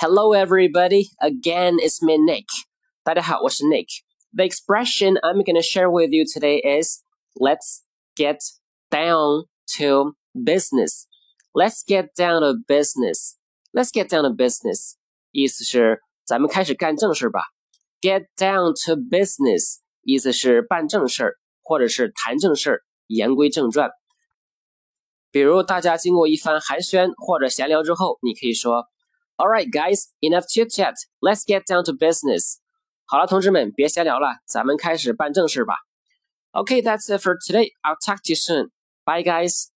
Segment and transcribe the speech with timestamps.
[0.00, 1.10] Hello, everybody.
[1.20, 2.46] Again, it's me, Nick.
[3.02, 3.86] 大家好，我是 Nick.
[4.32, 7.02] The expression I'm going to share with you today is
[7.34, 7.82] let's
[8.16, 8.38] get
[8.90, 9.46] down
[9.76, 11.06] to business.
[11.52, 13.36] Let's get down to business.
[13.72, 14.94] Let's get down to business.
[15.32, 17.42] 意思是咱们开始干正事吧。
[18.00, 23.90] Get down to business 意思是办正事儿，或者是谈正事儿，言归正传。
[25.30, 28.86] 比如大家经过一番寒暄或者闲聊之后，你可以说
[29.36, 30.94] ，All right, guys, enough chit chat.
[31.20, 32.58] Let's get down to business.
[33.06, 35.74] 好了，同志们，别闲聊了，咱们开始办正事吧。
[36.52, 37.72] Okay, that's it for today.
[37.82, 38.70] I'll talk to you soon.
[39.04, 39.70] Bye, guys.